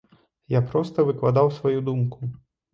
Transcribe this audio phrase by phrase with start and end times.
[0.53, 2.35] Я проста выкладаў сваю думку.